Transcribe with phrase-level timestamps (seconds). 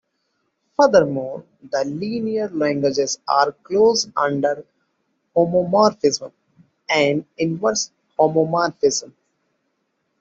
[0.75, 4.65] Furthermore, the linear languages are closed under
[5.37, 6.31] homomorphism
[6.89, 9.13] and inverse homomorphism.